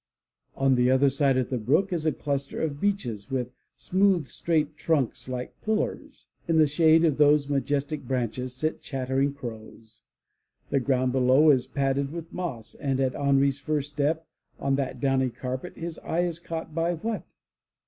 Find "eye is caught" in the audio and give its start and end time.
15.99-16.73